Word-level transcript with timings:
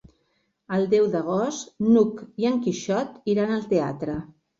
El 0.77 0.85
deu 0.93 1.03
d'agost 1.15 1.69
n'Hug 1.87 2.23
i 2.45 2.47
en 2.53 2.57
Quixot 2.63 3.21
iran 3.35 3.55
al 3.59 3.63
teatre. 3.75 4.17